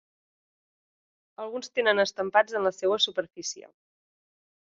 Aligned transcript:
Alguns 1.43 1.69
tenen 1.79 2.01
estampats 2.05 2.57
en 2.61 2.67
la 2.69 2.73
seua 2.79 2.99
superfície. 3.05 3.71